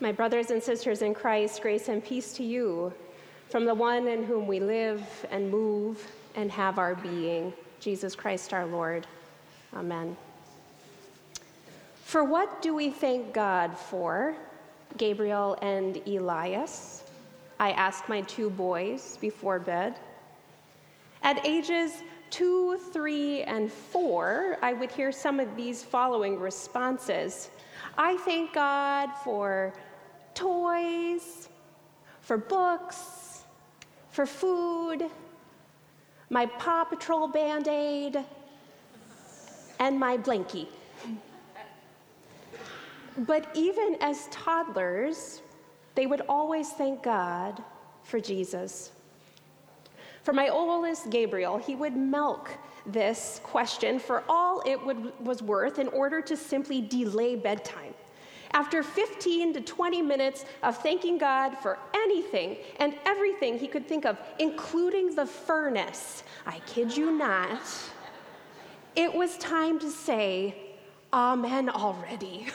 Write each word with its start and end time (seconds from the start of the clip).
My 0.00 0.12
brothers 0.12 0.50
and 0.50 0.62
sisters 0.62 1.02
in 1.02 1.12
Christ, 1.12 1.60
grace 1.60 1.88
and 1.88 2.04
peace 2.04 2.32
to 2.34 2.44
you 2.44 2.92
from 3.48 3.64
the 3.64 3.74
one 3.74 4.06
in 4.06 4.22
whom 4.22 4.46
we 4.46 4.60
live 4.60 5.02
and 5.30 5.50
move 5.50 6.06
and 6.36 6.52
have 6.52 6.78
our 6.78 6.94
being, 6.94 7.52
Jesus 7.80 8.14
Christ 8.14 8.52
our 8.52 8.64
Lord. 8.64 9.08
Amen. 9.74 10.16
For 12.04 12.22
what 12.22 12.62
do 12.62 12.76
we 12.76 12.90
thank 12.90 13.34
God 13.34 13.76
for, 13.76 14.36
Gabriel 14.96 15.58
and 15.62 16.00
Elias? 16.06 17.02
I 17.58 17.72
asked 17.72 18.08
my 18.08 18.20
two 18.20 18.50
boys 18.50 19.18
before 19.20 19.58
bed. 19.58 19.96
At 21.24 21.44
ages 21.44 22.04
two, 22.30 22.78
three, 22.92 23.42
and 23.42 23.72
four, 23.72 24.58
I 24.62 24.74
would 24.74 24.92
hear 24.92 25.10
some 25.10 25.40
of 25.40 25.56
these 25.56 25.82
following 25.82 26.38
responses 26.38 27.50
I 27.96 28.16
thank 28.18 28.52
God 28.52 29.10
for 29.24 29.72
toys, 30.38 31.48
for 32.20 32.38
books, 32.38 33.42
for 34.10 34.24
food, 34.24 35.10
my 36.30 36.46
Paw 36.46 36.84
Patrol 36.84 37.26
band 37.26 37.66
aid, 37.66 38.24
and 39.80 39.98
my 39.98 40.16
blankie. 40.16 40.68
But 43.16 43.48
even 43.54 43.96
as 44.00 44.28
toddlers, 44.30 45.42
they 45.96 46.06
would 46.06 46.22
always 46.28 46.70
thank 46.70 47.02
God 47.02 47.60
for 48.04 48.20
Jesus. 48.20 48.92
For 50.22 50.32
my 50.32 50.48
oldest 50.48 51.10
Gabriel, 51.10 51.58
he 51.58 51.74
would 51.74 51.96
milk 51.96 52.50
this 52.86 53.40
question 53.42 53.98
for 53.98 54.22
all 54.28 54.62
it 54.64 54.80
would, 54.84 55.18
was 55.18 55.42
worth 55.42 55.80
in 55.80 55.88
order 55.88 56.20
to 56.20 56.36
simply 56.36 56.80
delay 56.80 57.34
bedtime. 57.34 57.94
After 58.52 58.82
15 58.82 59.54
to 59.54 59.60
20 59.60 60.02
minutes 60.02 60.44
of 60.62 60.76
thanking 60.78 61.18
God 61.18 61.56
for 61.58 61.78
anything 61.94 62.56
and 62.78 62.94
everything 63.04 63.58
he 63.58 63.68
could 63.68 63.86
think 63.86 64.06
of, 64.06 64.18
including 64.38 65.14
the 65.14 65.26
furnace, 65.26 66.22
I 66.46 66.60
kid 66.60 66.96
you 66.96 67.10
not, 67.10 67.60
it 68.96 69.12
was 69.12 69.36
time 69.38 69.78
to 69.80 69.90
say, 69.90 70.54
Amen 71.12 71.68
already. 71.68 72.48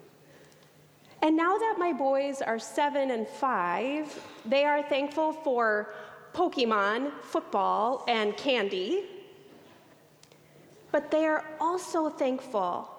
and 1.22 1.36
now 1.36 1.58
that 1.58 1.76
my 1.78 1.92
boys 1.92 2.40
are 2.40 2.58
seven 2.58 3.10
and 3.10 3.26
five, 3.26 4.22
they 4.46 4.64
are 4.64 4.82
thankful 4.82 5.32
for 5.32 5.92
Pokemon, 6.32 7.12
football, 7.22 8.04
and 8.08 8.36
candy. 8.36 9.04
But 10.92 11.10
they 11.10 11.26
are 11.26 11.44
also 11.60 12.08
thankful 12.08 12.90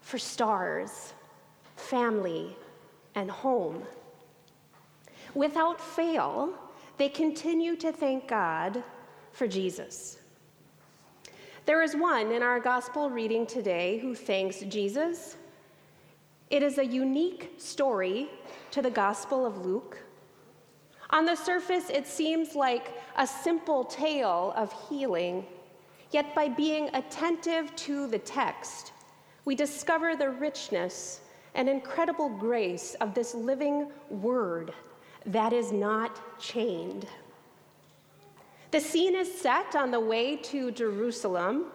for 0.00 0.18
stars 0.18 1.14
family, 1.78 2.56
and 3.14 3.30
home. 3.30 3.82
Without 5.34 5.80
fail, 5.80 6.52
they 6.96 7.08
continue 7.08 7.76
to 7.76 7.92
thank 7.92 8.28
God 8.28 8.82
for 9.32 9.46
Jesus. 9.46 10.18
There 11.66 11.82
is 11.82 11.94
one 11.94 12.32
in 12.32 12.42
our 12.42 12.60
gospel 12.60 13.10
reading 13.10 13.46
today 13.46 13.98
who 13.98 14.14
thanks 14.14 14.60
Jesus. 14.60 15.36
It 16.50 16.62
is 16.62 16.78
a 16.78 16.86
unique 16.86 17.52
story 17.58 18.30
to 18.70 18.80
the 18.80 18.90
Gospel 18.90 19.44
of 19.44 19.64
Luke. 19.64 19.98
On 21.10 21.24
the 21.24 21.36
surface, 21.36 21.90
it 21.90 22.06
seems 22.06 22.54
like 22.54 22.94
a 23.16 23.26
simple 23.26 23.84
tale 23.84 24.52
of 24.56 24.74
healing, 24.88 25.44
yet, 26.10 26.34
by 26.34 26.48
being 26.48 26.88
attentive 26.94 27.74
to 27.76 28.06
the 28.06 28.18
text, 28.18 28.92
we 29.44 29.54
discover 29.54 30.16
the 30.16 30.30
richness 30.30 31.20
and 31.58 31.68
incredible 31.68 32.28
grace 32.28 32.94
of 33.00 33.14
this 33.14 33.34
living 33.34 33.88
word 34.10 34.72
that 35.26 35.52
is 35.52 35.72
not 35.72 36.38
chained. 36.40 37.04
The 38.70 38.80
scene 38.80 39.16
is 39.16 39.40
set 39.40 39.74
on 39.74 39.90
the 39.90 39.98
way 39.98 40.36
to 40.36 40.70
Jerusalem. 40.70 41.66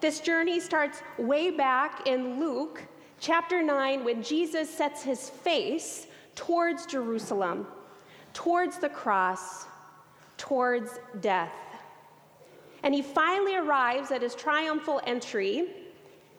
This 0.00 0.20
journey 0.20 0.60
starts 0.60 1.02
way 1.18 1.50
back 1.50 2.06
in 2.06 2.38
Luke 2.38 2.84
chapter 3.18 3.60
9 3.60 4.04
when 4.04 4.22
Jesus 4.22 4.70
sets 4.70 5.02
his 5.02 5.28
face 5.28 6.06
towards 6.36 6.86
Jerusalem, 6.86 7.66
towards 8.32 8.78
the 8.78 8.90
cross, 8.90 9.66
towards 10.36 11.00
death. 11.20 11.52
And 12.84 12.94
he 12.94 13.02
finally 13.02 13.56
arrives 13.56 14.12
at 14.12 14.22
his 14.22 14.36
triumphal 14.36 15.00
entry 15.04 15.68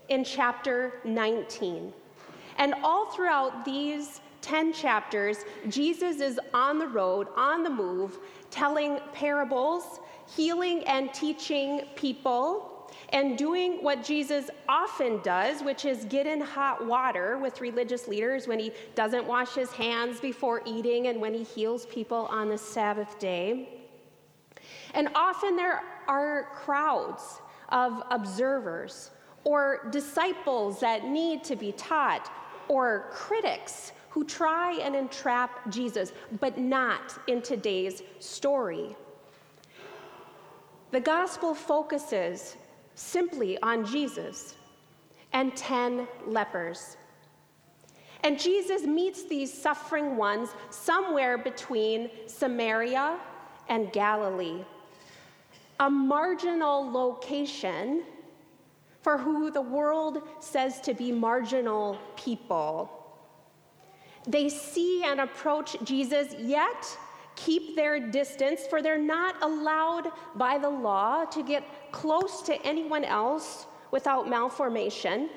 in 0.07 0.23
chapter 0.23 1.01
19. 1.03 1.91
And 2.58 2.74
all 2.84 3.08
throughout 3.08 3.66
these 3.66 4.22
10 4.41 4.74
chapters, 4.74 5.38
Jesus 5.69 6.19
is 6.19 6.40
on 6.53 6.78
the 6.78 6.88
road, 6.88 7.28
on 7.36 7.64
the 7.64 7.69
move, 7.69 8.19
telling 8.52 9.00
parables, 9.14 10.00
healing 10.36 10.84
and 10.86 11.14
teaching 11.14 11.81
people, 11.96 12.69
and 13.09 13.38
doing 13.38 13.84
what 13.84 14.03
Jesus 14.03 14.50
often 14.68 15.19
does, 15.22 15.62
which 15.62 15.86
is 15.86 16.06
get 16.06 16.25
in 16.28 16.41
hot 16.41 16.86
water 16.86 17.38
with 17.38 17.62
religious 17.62 18.08
leaders 18.08 18.47
when 18.47 18.59
he 18.59 18.72
doesn't 18.96 19.25
wash 19.25 19.53
his 19.53 19.72
hands 19.72 20.20
before 20.20 20.62
eating 20.66 21.08
and 21.08 21.20
when 21.20 21.34
he 21.34 21.44
heals 21.44 21.85
people 21.88 22.28
on 22.30 22.50
the 22.50 22.58
Sabbath 22.58 23.18
day. 23.20 23.70
And 24.94 25.09
often 25.16 25.56
there 25.56 25.84
are 26.08 26.50
crowds 26.56 27.41
of 27.70 28.03
observers 28.12 29.12
or 29.44 29.88
disciples 29.91 30.80
that 30.80 31.06
need 31.06 31.44
to 31.44 31.56
be 31.56 31.72
taught 31.74 32.31
or 32.68 33.07
critics 33.12 33.91
who 34.09 34.24
try 34.24 34.74
and 34.74 34.96
entrap 34.96 35.69
Jesus, 35.72 36.13
but 36.40 36.57
not 36.57 37.18
in 37.28 37.41
today's 37.41 38.03
story. 38.19 38.96
The 40.91 41.00
gospel 41.00 41.56
focuses 41.56 42.56
simply 42.94 43.57
on 43.63 43.85
Jesus 43.85 44.56
and 45.34 45.56
10 45.56 46.07
lepers. 46.28 46.97
And 48.23 48.40
Jesus 48.40 48.84
meets 48.84 49.23
these 49.23 49.52
suffering 49.52 50.16
ones 50.16 50.50
somewhere 50.69 51.38
between 51.38 52.09
Samaria 52.28 53.18
and 53.68 53.91
Galilee, 53.91 54.63
a 55.79 55.90
marginal 55.90 56.90
location 56.90 58.03
for 59.03 59.18
who 59.18 59.52
the 59.52 59.62
world 59.62 60.24
says 60.40 60.80
to 60.81 60.94
be 60.94 61.12
marginal 61.12 62.00
people. 62.16 62.90
They 64.25 64.47
see 64.47 65.03
and 65.03 65.19
approach 65.19 65.75
Jesus, 65.84 66.34
yet 66.40 66.97
keep 67.36 67.75
their 67.75 68.00
distance, 68.00 68.62
for 68.69 68.81
they're 68.81 68.97
not 68.97 69.36
allowed 69.44 70.09
by 70.36 70.58
the 70.58 70.69
law 70.69 71.25
to 71.25 71.44
get 71.44 71.91
close 71.91 72.41
to 72.44 72.66
anyone 72.66 73.03
else 73.03 73.66
without 73.91 74.30
malformation. 74.30 75.30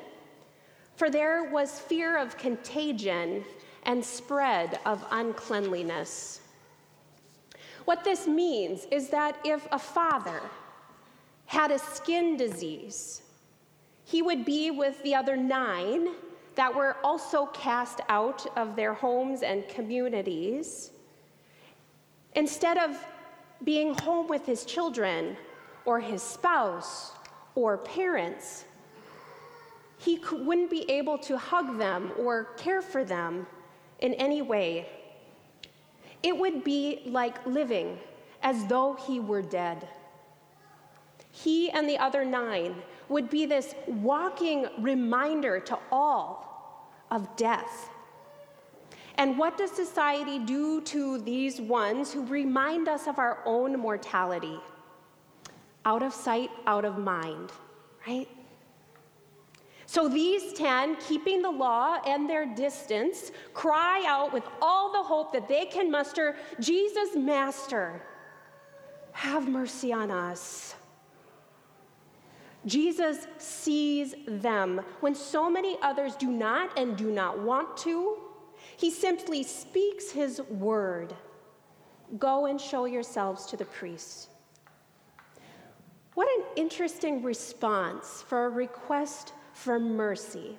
For 0.95 1.11
there 1.11 1.51
was 1.51 1.81
fear 1.81 2.17
of 2.17 2.39
contagion 2.39 3.45
and 3.83 4.05
spread 4.05 4.79
of 4.87 5.05
uncleanliness. 5.11 6.41
What 7.85 8.05
this 8.05 8.29
means 8.29 8.87
is 8.93 9.09
that 9.11 9.39
if 9.45 9.67
a 9.73 9.79
father 9.79 10.41
had 11.47 11.71
a 11.71 11.79
skin 11.79 12.37
disease, 12.37 13.23
he 14.07 14.23
would 14.23 14.45
be 14.45 14.71
with 14.71 15.03
the 15.03 15.17
other 15.17 15.37
nine 15.37 16.11
that 16.55 16.73
were 16.73 16.97
also 17.03 17.47
cast 17.47 18.01
out 18.09 18.47
of 18.57 18.77
their 18.77 18.95
homes 18.95 19.43
and 19.43 19.69
communities. 19.69 20.93
Instead 22.37 22.79
of 22.79 22.97
being 23.65 23.99
home 23.99 24.29
with 24.29 24.47
his 24.47 24.65
children 24.65 25.37
or 25.85 25.99
his 25.99 26.23
spouse 26.23 27.13
or 27.57 27.79
parents, 27.79 28.65
he 29.99 30.21
wouldn't 30.31 30.71
be 30.71 30.89
able 30.89 31.19
to 31.19 31.37
hug 31.37 31.77
them 31.77 32.13
or 32.17 32.45
care 32.57 32.83
for 32.83 33.03
them 33.03 33.45
in 33.99 34.15
any 34.15 34.41
way. 34.41 34.89
It 36.23 36.37
would 36.37 36.63
be 36.63 37.03
like 37.07 37.45
living 37.45 37.99
as 38.41 38.67
though 38.67 38.95
he 38.95 39.19
were 39.19 39.43
dead. 39.43 39.89
He 41.37 41.71
and 41.71 41.87
the 41.87 41.99
other 41.99 42.25
nine 42.25 42.83
would 43.11 43.29
be 43.29 43.45
this 43.45 43.75
walking 43.87 44.67
reminder 44.79 45.61
to 45.61 45.79
all 45.93 46.91
of 47.11 47.37
death. 47.37 47.91
And 49.17 49.37
what 49.37 49.59
does 49.59 49.71
society 49.71 50.39
do 50.39 50.81
to 50.83 51.19
these 51.19 51.61
ones 51.61 52.11
who 52.11 52.25
remind 52.25 52.89
us 52.89 53.07
of 53.07 53.19
our 53.19 53.41
own 53.45 53.79
mortality? 53.79 54.59
Out 55.85 56.03
of 56.03 56.15
sight, 56.15 56.51
out 56.67 56.87
of 56.87 56.97
mind, 56.97 57.53
right? 58.07 58.29
So 59.85 60.09
these 60.09 60.55
10, 60.55 60.97
keeping 60.97 61.43
the 61.43 61.51
law 61.51 61.99
and 62.07 62.29
their 62.29 62.47
distance, 62.47 63.31
cry 63.53 64.03
out 64.07 64.33
with 64.33 64.45
all 64.63 64.91
the 64.91 65.03
hope 65.03 65.35
that 65.35 65.49
they 65.49 65.67
can 65.67 65.91
muster 65.91 66.35
Jesus, 66.61 67.15
Master, 67.15 68.03
have 69.13 69.47
mercy 69.47 69.93
on 69.93 70.11
us. 70.11 70.75
Jesus 72.67 73.29
sees 73.39 74.15
them 74.27 74.81
when 75.01 75.15
so 75.15 75.49
many 75.49 75.77
others 75.83 76.17
do 76.17 76.31
not 76.31 76.77
and 76.79 76.97
do 76.97 77.11
not 77.11 77.39
want 77.39 77.77
to. 77.79 78.19
He 78.77 78.91
simply 78.91 79.43
speaks 79.43 80.11
his 80.11 80.41
word 80.43 81.15
Go 82.19 82.47
and 82.47 82.61
show 82.61 82.85
yourselves 82.85 83.47
to 83.47 83.57
the 83.57 83.65
priests. 83.65 84.29
What 86.15 86.29
an 86.39 86.45
interesting 86.55 87.23
response 87.23 88.23
for 88.23 88.47
a 88.47 88.49
request 88.49 89.33
for 89.53 89.81
mercy. 89.81 90.57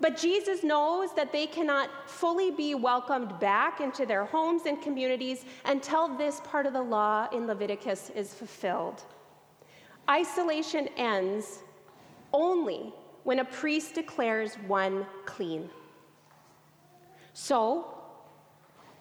But 0.00 0.16
Jesus 0.16 0.62
knows 0.62 1.14
that 1.14 1.32
they 1.32 1.46
cannot 1.46 1.90
fully 2.08 2.50
be 2.50 2.74
welcomed 2.74 3.38
back 3.40 3.80
into 3.80 4.06
their 4.06 4.24
homes 4.24 4.62
and 4.66 4.80
communities 4.80 5.44
until 5.64 6.08
this 6.16 6.40
part 6.40 6.66
of 6.66 6.72
the 6.72 6.82
law 6.82 7.28
in 7.32 7.46
Leviticus 7.46 8.10
is 8.10 8.32
fulfilled. 8.32 9.02
Isolation 10.08 10.88
ends 10.96 11.60
only 12.32 12.92
when 13.24 13.38
a 13.38 13.44
priest 13.44 13.94
declares 13.94 14.54
one 14.66 15.06
clean. 15.24 15.70
So, 17.32 17.86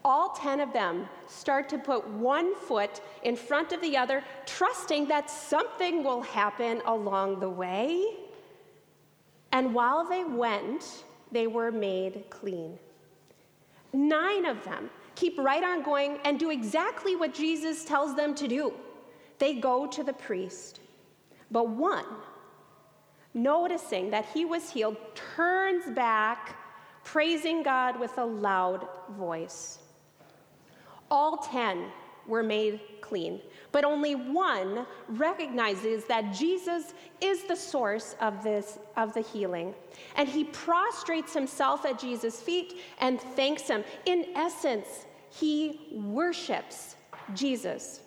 all 0.04 0.30
10 0.30 0.60
of 0.60 0.74
them 0.74 1.08
start 1.28 1.70
to 1.70 1.78
put 1.78 2.08
one 2.08 2.56
foot 2.56 3.02
in 3.24 3.36
front 3.36 3.72
of 3.72 3.82
the 3.82 3.98
other, 3.98 4.24
trusting 4.46 5.08
that 5.08 5.30
something 5.30 6.04
will 6.04 6.22
happen 6.22 6.82
along 6.86 7.40
the 7.40 7.50
way. 7.50 8.06
And 9.52 9.74
while 9.74 10.08
they 10.08 10.24
went, 10.24 11.04
they 11.32 11.48
were 11.48 11.72
made 11.72 12.26
clean. 12.30 12.78
Nine 13.94 14.46
of 14.46 14.64
them 14.64 14.90
keep 15.16 15.38
right 15.38 15.64
on 15.64 15.84
going 15.84 16.20
and 16.24 16.40
do 16.40 16.52
exactly 16.52 17.16
what 17.16 17.34
Jesus 17.34 17.84
tells 17.84 18.16
them 18.16 18.34
to 18.36 18.48
do. 18.48 18.74
They 19.40 19.56
go 19.56 19.88
to 19.88 20.04
the 20.04 20.14
priest. 20.14 20.81
But 21.52 21.70
one, 21.70 22.06
noticing 23.34 24.10
that 24.12 24.26
he 24.34 24.46
was 24.46 24.72
healed, 24.72 24.98
turns 25.36 25.86
back, 25.94 26.58
praising 27.04 27.62
God 27.62 28.00
with 28.00 28.18
a 28.18 28.26
loud 28.26 28.88
voice. 29.12 29.80
All 31.10 31.38
10 31.38 31.86
were 32.28 32.44
made 32.44 32.80
clean, 33.02 33.42
but 33.72 33.84
only 33.84 34.16
one 34.16 34.86
recognizes 35.10 36.06
that 36.06 36.34
Jesus 36.34 36.94
is 37.20 37.44
the 37.44 37.56
source 37.56 38.16
of 38.22 38.44
this 38.44 38.80
of 38.96 39.14
the 39.14 39.22
healing. 39.22 39.74
And 40.16 40.30
he 40.30 40.46
prostrates 40.46 41.34
himself 41.34 41.86
at 41.86 42.00
Jesus' 42.00 42.40
feet 42.40 42.80
and 43.00 43.20
thanks 43.20 43.64
him. 43.64 43.84
In 44.06 44.28
essence, 44.36 45.06
he 45.30 45.90
worships 45.92 46.96
Jesus. 47.34 48.02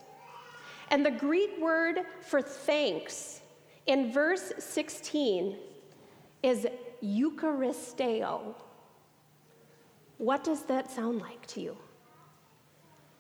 And 0.94 1.04
the 1.04 1.10
Greek 1.10 1.60
word 1.60 2.02
for 2.20 2.40
thanks 2.40 3.40
in 3.86 4.12
verse 4.12 4.52
16 4.60 5.56
is 6.44 6.68
Eucharisteo. 7.02 8.54
What 10.18 10.44
does 10.44 10.62
that 10.66 10.92
sound 10.92 11.20
like 11.20 11.44
to 11.48 11.60
you? 11.60 11.76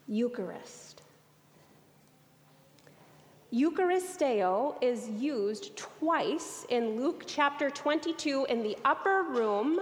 Eucharist. 0.06 1.02
Eucharisteo 3.52 4.76
is 4.80 5.08
used 5.08 5.76
twice 5.76 6.66
in 6.68 6.96
Luke 7.00 7.24
chapter 7.26 7.70
22 7.70 8.46
in 8.48 8.62
the 8.62 8.78
upper 8.84 9.24
room 9.30 9.80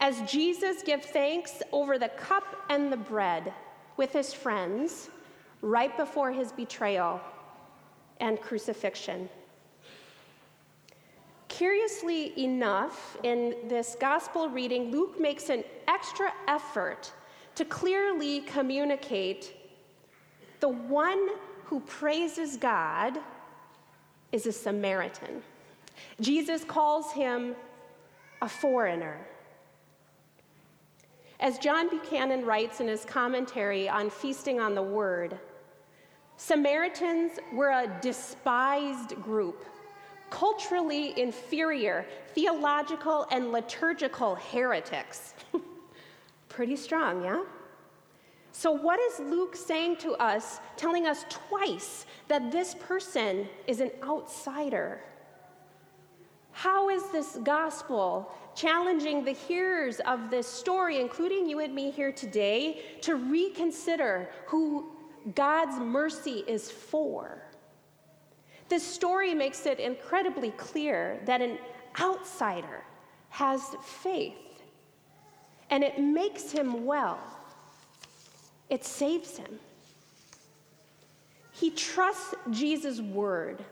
as 0.00 0.20
Jesus 0.28 0.82
gives 0.82 1.06
thanks 1.06 1.62
over 1.70 1.96
the 1.96 2.08
cup 2.08 2.64
and 2.70 2.90
the 2.92 2.96
bread 2.96 3.54
with 3.96 4.12
his 4.12 4.34
friends 4.34 5.10
right 5.64 5.96
before 5.96 6.30
his 6.30 6.52
betrayal 6.52 7.18
and 8.20 8.38
crucifixion. 8.40 9.30
Curiously 11.48 12.38
enough, 12.38 13.16
in 13.22 13.54
this 13.66 13.96
gospel 13.98 14.50
reading, 14.50 14.90
Luke 14.90 15.18
makes 15.18 15.48
an 15.48 15.64
extra 15.88 16.32
effort 16.48 17.10
to 17.54 17.64
clearly 17.64 18.40
communicate 18.42 19.54
the 20.60 20.68
one 20.68 21.28
who 21.64 21.80
praises 21.80 22.58
God 22.58 23.18
is 24.32 24.46
a 24.46 24.52
Samaritan. 24.52 25.42
Jesus 26.20 26.62
calls 26.64 27.10
him 27.12 27.56
a 28.42 28.48
foreigner. 28.48 29.18
As 31.40 31.58
John 31.58 31.88
Buchanan 31.88 32.44
writes 32.44 32.80
in 32.80 32.88
his 32.88 33.04
commentary 33.04 33.88
on 33.88 34.10
Feasting 34.10 34.60
on 34.60 34.74
the 34.74 34.82
Word, 34.82 35.38
Samaritans 36.36 37.38
were 37.52 37.70
a 37.70 37.98
despised 38.00 39.20
group, 39.22 39.64
culturally 40.30 41.18
inferior, 41.18 42.06
theological 42.34 43.26
and 43.30 43.52
liturgical 43.52 44.34
heretics. 44.34 45.34
Pretty 46.48 46.76
strong, 46.76 47.24
yeah? 47.24 47.42
So, 48.52 48.70
what 48.70 49.00
is 49.00 49.18
Luke 49.18 49.56
saying 49.56 49.96
to 49.96 50.12
us, 50.14 50.60
telling 50.76 51.06
us 51.06 51.24
twice 51.28 52.06
that 52.28 52.52
this 52.52 52.74
person 52.74 53.48
is 53.66 53.80
an 53.80 53.90
outsider? 54.02 55.00
How 56.52 56.88
is 56.88 57.02
this 57.10 57.36
gospel 57.42 58.32
challenging 58.54 59.24
the 59.24 59.32
hearers 59.32 59.98
of 60.00 60.30
this 60.30 60.46
story, 60.46 61.00
including 61.00 61.48
you 61.48 61.58
and 61.58 61.74
me 61.74 61.90
here 61.90 62.12
today, 62.12 62.80
to 63.00 63.16
reconsider 63.16 64.28
who 64.46 64.86
God's 65.34 65.78
mercy 65.78 66.44
is 66.46 66.70
for? 66.70 67.42
This 68.68 68.82
story 68.82 69.34
makes 69.34 69.66
it 69.66 69.78
incredibly 69.78 70.50
clear 70.52 71.20
that 71.24 71.40
an 71.40 71.58
outsider 72.00 72.82
has 73.30 73.62
faith 73.82 74.34
and 75.70 75.82
it 75.82 76.00
makes 76.00 76.50
him 76.50 76.84
well. 76.84 77.18
It 78.70 78.84
saves 78.84 79.36
him. 79.36 79.58
He 81.52 81.70
trusts 81.70 82.34
Jesus' 82.50 83.00
word 83.00 83.64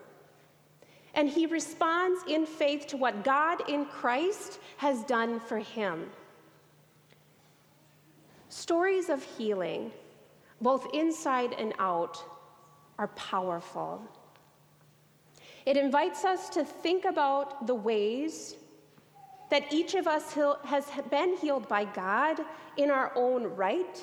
and 1.15 1.29
he 1.29 1.47
responds 1.47 2.23
in 2.27 2.47
faith 2.47 2.87
to 2.89 2.97
what 2.97 3.25
God 3.25 3.69
in 3.69 3.85
Christ 3.85 4.59
has 4.79 5.03
done 5.05 5.41
for 5.41 5.59
him. 5.59 6.11
Stories 8.49 9.09
of 9.09 9.23
healing, 9.23 9.93
both 10.62 10.87
inside 10.94 11.53
and 11.59 11.75
out, 11.79 12.23
are 12.99 13.09
powerful. 13.09 14.00
It 15.67 15.76
invites 15.76 16.25
us 16.25 16.49
to 16.50 16.64
think 16.64 17.05
about 17.05 17.67
the 17.67 17.75
ways 17.75 18.56
that 19.50 19.70
each 19.73 19.94
of 19.94 20.06
us 20.06 20.32
has 20.64 20.87
been 21.11 21.37
healed 21.37 21.69
by 21.69 21.85
God 21.85 22.41
in 22.76 22.91
our 22.91 23.13
own 23.15 23.44
right. 23.44 24.03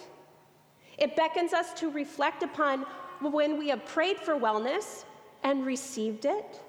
It 0.97 1.15
beckons 1.15 1.53
us 1.53 1.73
to 1.79 1.89
reflect 1.89 2.43
upon 2.43 2.85
when 3.21 3.57
we 3.57 3.69
have 3.69 3.83
prayed 3.85 4.19
for 4.19 4.35
wellness 4.35 5.05
and 5.43 5.65
received 5.65 6.25
it. 6.25 6.61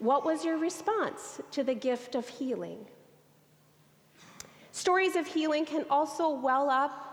What 0.00 0.24
was 0.24 0.44
your 0.44 0.58
response 0.58 1.40
to 1.52 1.64
the 1.64 1.74
gift 1.74 2.14
of 2.14 2.28
healing? 2.28 2.86
Stories 4.72 5.16
of 5.16 5.26
healing 5.26 5.64
can 5.64 5.86
also 5.90 6.30
well 6.30 6.68
up 6.70 7.07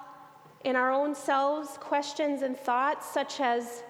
in 0.65 0.75
our 0.75 0.91
own 0.91 1.15
selves 1.15 1.77
questions 1.77 2.41
and 2.41 2.57
thoughts, 2.57 3.07
such 3.07 3.39
as 3.39 3.83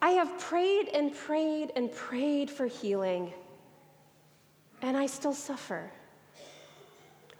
I 0.00 0.10
have 0.10 0.38
prayed 0.38 0.88
and 0.94 1.14
prayed 1.14 1.72
and 1.76 1.92
prayed 1.92 2.48
for 2.48 2.66
healing 2.66 3.34
and 4.82 4.96
I 4.96 5.06
still 5.06 5.32
suffer? 5.32 5.90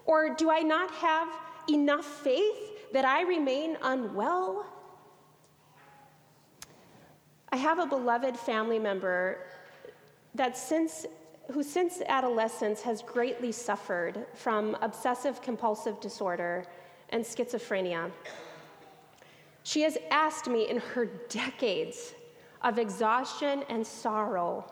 Or 0.05 0.35
do 0.35 0.51
I 0.51 0.61
not 0.61 0.91
have 0.91 1.29
enough 1.69 2.05
faith 2.05 2.93
that 2.93 3.05
I 3.05 3.23
remain 3.23 3.77
unwell? 3.83 4.67
I 7.53 7.57
have 7.57 7.79
a 7.79 7.87
beloved 7.87 8.37
family 8.37 8.79
member 8.79 9.39
that 10.35 10.57
since 10.57 11.07
who 11.53 11.63
since 11.63 12.03
adolescence 12.09 12.83
has 12.83 13.03
greatly 13.03 13.53
suffered 13.53 14.27
from 14.35 14.77
obsessive 14.83 15.41
compulsive 15.41 16.01
disorder 16.01 16.65
and 17.11 17.25
schizophrenia. 17.25 18.11
She 19.63 19.83
has 19.83 19.99
asked 20.11 20.49
me 20.49 20.69
in 20.69 20.79
her 20.79 21.07
decades 21.29 22.15
of 22.63 22.79
exhaustion 22.79 23.65
and 23.69 23.87
sorrow 23.87 24.65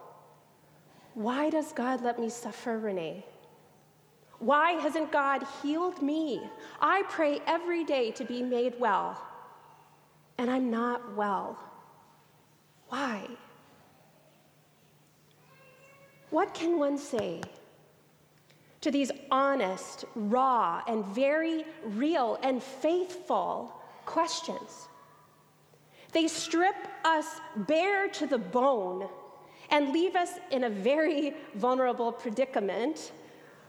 why 1.15 1.49
does 1.49 1.73
God 1.73 2.03
let 2.03 2.19
me 2.19 2.29
suffer, 2.29 2.77
Renee? 2.77 3.25
Why 4.41 4.73
hasn't 4.73 5.13
God 5.13 5.45
healed 5.63 6.03
me? 6.03 6.43
I 6.81 7.05
pray 7.09 7.41
every 7.47 7.85
day 7.85 8.11
to 8.13 8.25
be 8.25 8.43
made 8.43 8.75
well, 8.81 9.23
and 10.39 10.51
I'm 10.51 10.71
not 10.71 11.15
well. 11.15 11.57
Why? 12.89 13.29
What 16.31 16.53
can 16.53 16.81
one 16.81 16.99
say 16.99 17.41
to 18.85 18.91
these 18.91 19.11
honest, 19.31 20.05
raw, 20.15 20.83
and 20.87 21.07
very 21.07 21.65
real 21.85 22.39
and 22.43 22.63
faithful 22.63 23.75
questions? 24.05 24.89
They 26.13 26.29
strip 26.29 26.77
us 27.03 27.27
bare 27.57 28.09
to 28.09 28.27
the 28.27 28.37
bone 28.37 29.09
and 29.71 29.93
leave 29.93 30.15
us 30.15 30.33
in 30.51 30.65
a 30.65 30.71
very 30.71 31.33
vulnerable 31.55 32.13
predicament 32.13 33.13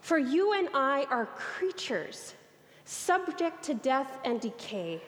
For 0.01 0.19
you 0.19 0.53
and 0.53 0.69
I 0.75 1.05
are 1.09 1.25
creatures 1.25 2.35
subject 2.83 3.63
to 3.63 3.73
death 3.73 4.19
and 4.23 4.39
decay. 4.39 5.01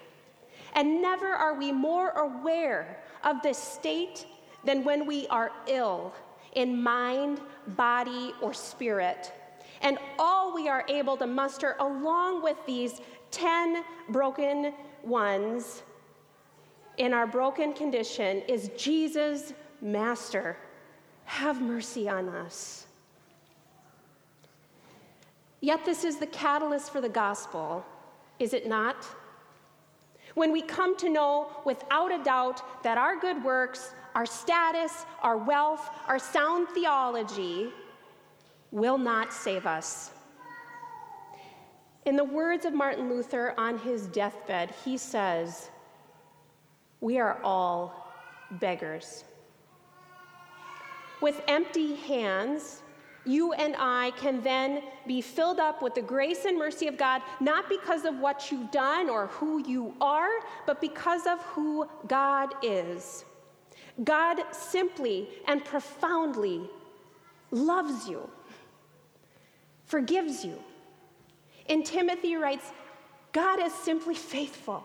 And 0.73 1.01
never 1.01 1.27
are 1.27 1.53
we 1.53 1.71
more 1.71 2.09
aware 2.11 3.03
of 3.23 3.41
this 3.43 3.59
state 3.59 4.25
than 4.63 4.83
when 4.83 5.05
we 5.05 5.27
are 5.27 5.51
ill 5.67 6.13
in 6.53 6.81
mind, 6.81 7.41
body, 7.75 8.33
or 8.41 8.53
spirit. 8.53 9.31
And 9.81 9.97
all 10.17 10.53
we 10.53 10.67
are 10.67 10.85
able 10.87 11.17
to 11.17 11.27
muster 11.27 11.75
along 11.79 12.43
with 12.43 12.57
these 12.65 13.01
10 13.31 13.83
broken 14.09 14.73
ones 15.03 15.83
in 16.97 17.13
our 17.13 17.27
broken 17.27 17.73
condition 17.73 18.41
is 18.47 18.71
Jesus, 18.75 19.53
Master, 19.81 20.57
have 21.25 21.61
mercy 21.61 22.09
on 22.09 22.27
us. 22.29 22.87
Yet, 25.61 25.85
this 25.85 26.03
is 26.03 26.17
the 26.17 26.27
catalyst 26.27 26.91
for 26.91 27.01
the 27.01 27.09
gospel, 27.09 27.85
is 28.39 28.53
it 28.53 28.67
not? 28.67 29.05
When 30.35 30.51
we 30.51 30.61
come 30.61 30.95
to 30.97 31.09
know 31.09 31.49
without 31.65 32.11
a 32.11 32.23
doubt 32.23 32.83
that 32.83 32.97
our 32.97 33.19
good 33.19 33.43
works, 33.43 33.91
our 34.13 34.25
status, 34.25 35.05
our 35.23 35.37
wealth, 35.37 35.89
our 36.07 36.19
sound 36.19 36.67
theology 36.69 37.71
will 38.71 38.97
not 38.97 39.33
save 39.33 39.65
us. 39.65 40.11
In 42.05 42.15
the 42.15 42.23
words 42.23 42.65
of 42.65 42.73
Martin 42.73 43.09
Luther 43.09 43.53
on 43.57 43.77
his 43.79 44.07
deathbed, 44.07 44.73
he 44.85 44.97
says, 44.97 45.69
We 47.01 47.19
are 47.19 47.39
all 47.43 48.13
beggars. 48.51 49.25
With 51.19 51.41
empty 51.47 51.95
hands, 51.95 52.81
you 53.25 53.51
and 53.53 53.75
I 53.77 54.11
can 54.11 54.41
then 54.41 54.83
be 55.05 55.21
filled 55.21 55.59
up 55.59 55.81
with 55.81 55.95
the 55.95 56.01
grace 56.01 56.45
and 56.45 56.57
mercy 56.57 56.87
of 56.87 56.97
God, 56.97 57.21
not 57.41 57.67
because 57.67 58.05
of 58.05 58.19
what 58.19 58.51
you've 58.51 58.71
done 58.71 59.09
or 59.09 59.27
who 59.27 59.67
you 59.67 59.93
are, 59.99 60.29
but 60.65 60.79
because 60.79 61.27
of 61.27 61.41
who 61.41 61.89
God 62.07 62.53
is. 62.63 63.25
God 64.03 64.37
simply 64.51 65.27
and 65.47 65.63
profoundly 65.65 66.69
loves 67.51 68.07
you, 68.07 68.29
forgives 69.87 70.45
you. 70.45 70.61
And 71.67 71.85
Timothy 71.85 72.35
writes, 72.35 72.71
God 73.31 73.59
is 73.59 73.73
simply 73.73 74.15
faithful, 74.15 74.83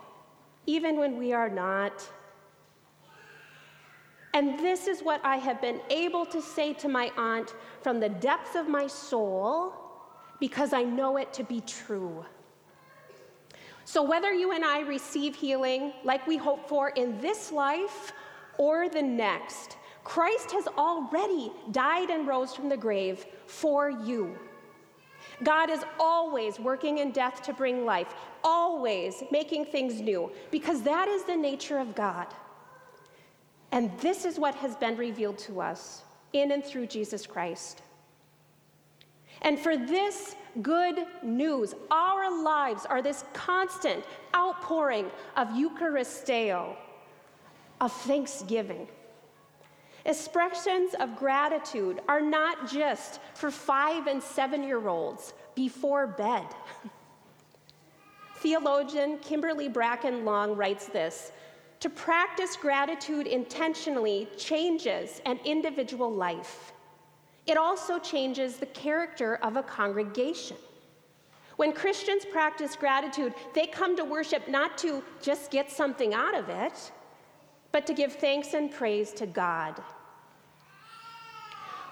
even 0.65 0.97
when 0.97 1.17
we 1.17 1.33
are 1.33 1.49
not. 1.49 2.07
And 4.33 4.59
this 4.59 4.87
is 4.87 5.01
what 5.01 5.23
I 5.23 5.37
have 5.37 5.61
been 5.61 5.79
able 5.89 6.25
to 6.25 6.41
say 6.41 6.73
to 6.73 6.89
my 6.89 7.11
aunt 7.17 7.53
from 7.81 7.99
the 7.99 8.09
depths 8.09 8.55
of 8.55 8.67
my 8.67 8.87
soul 8.87 9.73
because 10.39 10.73
I 10.73 10.83
know 10.83 11.17
it 11.17 11.31
to 11.33 11.43
be 11.43 11.61
true. 11.61 12.25
So, 13.85 14.01
whether 14.01 14.33
you 14.33 14.53
and 14.53 14.63
I 14.65 14.79
receive 14.81 15.35
healing 15.35 15.93
like 16.03 16.25
we 16.25 16.37
hope 16.37 16.67
for 16.67 16.89
in 16.89 17.19
this 17.19 17.51
life 17.51 18.13
or 18.57 18.89
the 18.89 19.01
next, 19.01 19.77
Christ 20.03 20.51
has 20.51 20.67
already 20.67 21.51
died 21.71 22.09
and 22.09 22.27
rose 22.27 22.53
from 22.53 22.69
the 22.69 22.77
grave 22.77 23.25
for 23.45 23.89
you. 23.89 24.37
God 25.41 25.69
is 25.69 25.83
always 25.99 26.59
working 26.59 26.99
in 26.99 27.11
death 27.11 27.41
to 27.43 27.53
bring 27.53 27.85
life, 27.85 28.13
always 28.43 29.23
making 29.31 29.65
things 29.65 29.99
new, 30.01 30.31
because 30.51 30.81
that 30.83 31.07
is 31.07 31.23
the 31.23 31.35
nature 31.35 31.79
of 31.79 31.95
God. 31.95 32.27
And 33.71 33.91
this 33.99 34.25
is 34.25 34.37
what 34.37 34.53
has 34.55 34.75
been 34.75 34.95
revealed 34.97 35.39
to 35.39 35.59
us 35.59 36.03
in 36.33 36.51
and 36.51 36.63
through 36.63 36.87
Jesus 36.87 37.25
Christ. 37.25 37.81
And 39.41 39.59
for 39.59 39.75
this 39.75 40.35
good 40.61 41.05
news, 41.23 41.73
our 41.89 42.43
lives 42.43 42.85
are 42.85 43.01
this 43.01 43.25
constant 43.33 44.05
outpouring 44.35 45.09
of 45.35 45.49
Eucharisteo, 45.49 46.75
of 47.81 47.91
thanksgiving. 47.91 48.87
Expressions 50.05 50.93
of 50.99 51.15
gratitude 51.15 52.01
are 52.09 52.21
not 52.21 52.69
just 52.69 53.21
for 53.35 53.49
five 53.49 54.07
and 54.07 54.21
seven 54.21 54.63
year 54.63 54.87
olds 54.87 55.33
before 55.55 56.07
bed. 56.07 56.45
Theologian 58.37 59.19
Kimberly 59.19 59.69
Bracken 59.69 60.25
Long 60.25 60.55
writes 60.55 60.87
this 60.87 61.31
to 61.79 61.89
practice 61.89 62.55
gratitude 62.55 63.27
intentionally 63.27 64.27
changes 64.37 65.21
an 65.25 65.39
individual 65.45 66.11
life. 66.11 66.73
It 67.45 67.57
also 67.57 67.99
changes 67.99 68.57
the 68.57 68.65
character 68.67 69.35
of 69.35 69.57
a 69.57 69.63
congregation. 69.63 70.57
When 71.57 71.71
Christians 71.71 72.25
practice 72.25 72.75
gratitude, 72.75 73.33
they 73.53 73.67
come 73.67 73.95
to 73.97 74.03
worship 74.05 74.47
not 74.47 74.77
to 74.79 75.03
just 75.21 75.51
get 75.51 75.71
something 75.71 76.13
out 76.13 76.35
of 76.35 76.49
it, 76.49 76.91
but 77.73 77.85
to 77.87 77.93
give 77.93 78.13
thanks 78.13 78.53
and 78.53 78.71
praise 78.71 79.11
to 79.11 79.25
God. 79.25 79.81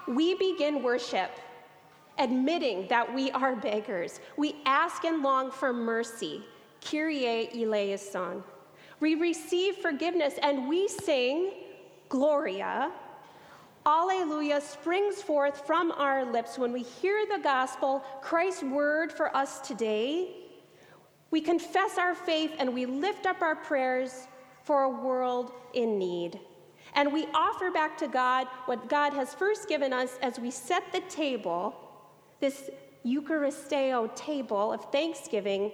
We 0.08 0.34
begin 0.36 0.82
worship 0.82 1.30
admitting 2.18 2.86
that 2.88 3.12
we 3.12 3.30
are 3.32 3.56
beggars. 3.56 4.20
We 4.36 4.56
ask 4.64 5.04
and 5.04 5.22
long 5.22 5.50
for 5.50 5.72
mercy. 5.72 6.42
Kyrie 6.80 7.48
eleison. 7.54 8.42
We 9.00 9.14
receive 9.16 9.76
forgiveness 9.76 10.34
and 10.42 10.68
we 10.68 10.88
sing 10.88 11.52
Gloria. 12.08 12.92
Alleluia 13.84 14.60
springs 14.60 15.20
forth 15.20 15.66
from 15.66 15.90
our 15.92 16.24
lips 16.24 16.58
when 16.58 16.72
we 16.72 16.82
hear 16.82 17.24
the 17.26 17.42
gospel, 17.42 18.04
Christ's 18.20 18.62
word 18.62 19.10
for 19.10 19.36
us 19.36 19.60
today. 19.60 20.36
We 21.32 21.40
confess 21.40 21.98
our 21.98 22.14
faith 22.14 22.52
and 22.58 22.72
we 22.72 22.86
lift 22.86 23.26
up 23.26 23.42
our 23.42 23.56
prayers 23.56 24.28
for 24.64 24.82
a 24.82 24.88
world 24.88 25.52
in 25.74 25.98
need. 25.98 26.40
And 26.94 27.12
we 27.12 27.26
offer 27.34 27.70
back 27.70 27.96
to 27.98 28.08
God 28.08 28.46
what 28.66 28.88
God 28.88 29.12
has 29.14 29.34
first 29.34 29.68
given 29.68 29.92
us 29.92 30.18
as 30.20 30.38
we 30.38 30.50
set 30.50 30.92
the 30.92 31.00
table, 31.08 31.74
this 32.40 32.70
Eucharisteo 33.04 34.14
table 34.14 34.72
of 34.72 34.90
thanksgiving 34.92 35.72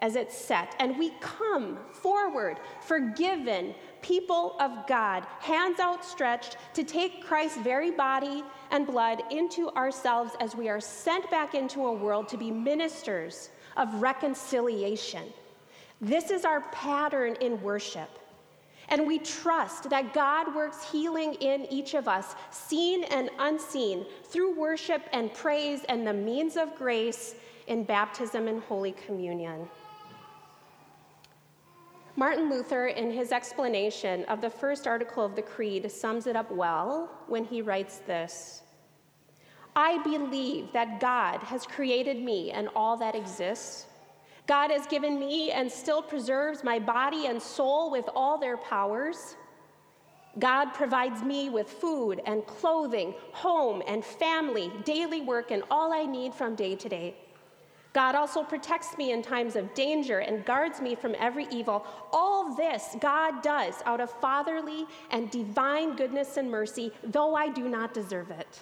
as 0.00 0.14
it's 0.14 0.36
set. 0.36 0.76
And 0.78 0.96
we 0.96 1.12
come 1.20 1.78
forward, 1.90 2.58
forgiven, 2.80 3.74
people 4.00 4.56
of 4.60 4.86
God, 4.86 5.26
hands 5.40 5.80
outstretched 5.80 6.56
to 6.74 6.84
take 6.84 7.24
Christ's 7.24 7.58
very 7.58 7.90
body 7.90 8.44
and 8.70 8.86
blood 8.86 9.22
into 9.30 9.70
ourselves 9.70 10.32
as 10.40 10.54
we 10.54 10.68
are 10.68 10.80
sent 10.80 11.28
back 11.30 11.54
into 11.54 11.86
a 11.86 11.92
world 11.92 12.28
to 12.28 12.36
be 12.36 12.50
ministers 12.50 13.50
of 13.76 13.92
reconciliation. 14.00 15.24
This 16.00 16.30
is 16.30 16.44
our 16.44 16.60
pattern 16.70 17.36
in 17.40 17.60
worship. 17.60 18.08
And 18.90 19.06
we 19.06 19.18
trust 19.18 19.90
that 19.90 20.14
God 20.14 20.54
works 20.54 20.90
healing 20.90 21.34
in 21.34 21.66
each 21.70 21.94
of 21.94 22.08
us, 22.08 22.34
seen 22.50 23.04
and 23.04 23.30
unseen, 23.38 24.06
through 24.24 24.58
worship 24.58 25.02
and 25.12 25.32
praise 25.34 25.84
and 25.88 26.06
the 26.06 26.12
means 26.12 26.56
of 26.56 26.74
grace 26.74 27.34
in 27.66 27.84
baptism 27.84 28.48
and 28.48 28.62
Holy 28.62 28.92
Communion. 28.92 29.68
Martin 32.16 32.50
Luther, 32.50 32.88
in 32.88 33.12
his 33.12 33.30
explanation 33.30 34.24
of 34.24 34.40
the 34.40 34.50
first 34.50 34.88
article 34.88 35.24
of 35.24 35.36
the 35.36 35.42
Creed, 35.42 35.88
sums 35.92 36.26
it 36.26 36.34
up 36.34 36.50
well 36.50 37.08
when 37.28 37.44
he 37.44 37.62
writes 37.62 37.98
this 37.98 38.62
I 39.76 40.02
believe 40.02 40.72
that 40.72 40.98
God 40.98 41.40
has 41.44 41.64
created 41.64 42.20
me 42.20 42.50
and 42.50 42.68
all 42.74 42.96
that 42.96 43.14
exists. 43.14 43.86
God 44.48 44.70
has 44.70 44.86
given 44.86 45.20
me 45.20 45.50
and 45.52 45.70
still 45.70 46.00
preserves 46.00 46.64
my 46.64 46.78
body 46.78 47.26
and 47.26 47.40
soul 47.40 47.90
with 47.90 48.08
all 48.16 48.38
their 48.38 48.56
powers. 48.56 49.36
God 50.38 50.70
provides 50.72 51.22
me 51.22 51.50
with 51.50 51.68
food 51.68 52.22
and 52.24 52.46
clothing, 52.46 53.14
home 53.32 53.82
and 53.86 54.02
family, 54.02 54.72
daily 54.84 55.20
work, 55.20 55.50
and 55.50 55.62
all 55.70 55.92
I 55.92 56.06
need 56.06 56.32
from 56.32 56.54
day 56.54 56.74
to 56.76 56.88
day. 56.88 57.14
God 57.92 58.14
also 58.14 58.42
protects 58.42 58.96
me 58.96 59.12
in 59.12 59.22
times 59.22 59.54
of 59.54 59.74
danger 59.74 60.20
and 60.20 60.44
guards 60.46 60.80
me 60.80 60.94
from 60.94 61.14
every 61.18 61.46
evil. 61.50 61.86
All 62.10 62.54
this 62.54 62.96
God 63.00 63.42
does 63.42 63.74
out 63.84 64.00
of 64.00 64.10
fatherly 64.10 64.86
and 65.10 65.30
divine 65.30 65.94
goodness 65.94 66.38
and 66.38 66.50
mercy, 66.50 66.90
though 67.02 67.34
I 67.34 67.48
do 67.48 67.68
not 67.68 67.92
deserve 67.92 68.30
it. 68.30 68.60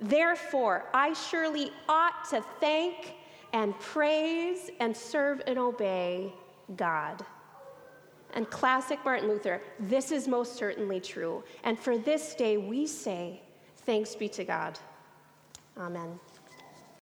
Therefore, 0.00 0.86
I 0.94 1.12
surely 1.12 1.70
ought 1.88 2.28
to 2.30 2.42
thank 2.58 3.14
and 3.52 3.78
praise 3.78 4.70
and 4.80 4.96
serve 4.96 5.42
and 5.46 5.58
obey 5.58 6.32
God. 6.76 7.24
And 8.34 8.48
classic 8.48 8.98
Martin 9.04 9.28
Luther, 9.28 9.60
this 9.78 10.12
is 10.12 10.28
most 10.28 10.54
certainly 10.56 11.00
true. 11.00 11.42
And 11.64 11.78
for 11.78 11.98
this 11.98 12.34
day, 12.34 12.56
we 12.56 12.86
say, 12.86 13.40
Thanks 13.86 14.14
be 14.14 14.28
to 14.28 14.44
God. 14.44 14.78
Amen. 15.76 16.20